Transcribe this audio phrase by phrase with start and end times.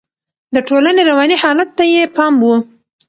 [0.55, 2.45] د ټولنې رواني حالت ته يې پام و.